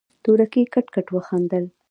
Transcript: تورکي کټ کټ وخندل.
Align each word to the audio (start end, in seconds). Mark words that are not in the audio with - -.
تورکي 0.23 0.63
کټ 0.73 0.85
کټ 0.95 1.07
وخندل. 1.15 1.65